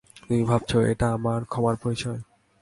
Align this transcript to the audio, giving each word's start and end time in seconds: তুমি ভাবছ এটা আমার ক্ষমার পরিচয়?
তুমি 0.19 0.43
ভাবছ 0.43 0.71
এটা 0.91 1.07
আমার 1.13 1.39
ক্ষমার 1.43 1.75
পরিচয়? 1.75 2.19